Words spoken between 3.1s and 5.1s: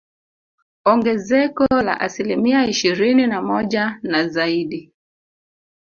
na moja na zaidi